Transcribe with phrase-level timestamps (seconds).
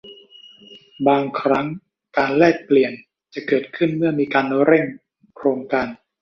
[1.07, 1.65] บางครั้ง
[2.17, 2.93] การแลกเปลี่ยน
[3.33, 4.85] จะเกิดขึ้นเมื่อมีการเร่ง
[5.35, 5.87] โครงการ